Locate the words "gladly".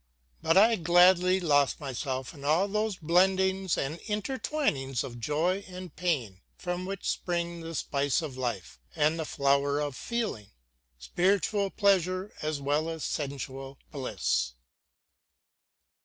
0.77-1.39